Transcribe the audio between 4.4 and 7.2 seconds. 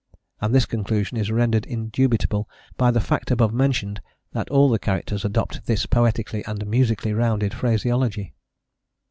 all the characters adopt this poetically and musically